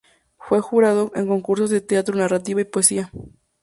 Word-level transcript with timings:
Fue 0.39 0.61
jurado 0.61 1.11
en 1.13 1.27
concursos 1.27 1.69
de 1.69 1.79
teatro, 1.79 2.15
narrativa 2.15 2.59
y 2.59 2.63
poesía. 2.63 3.11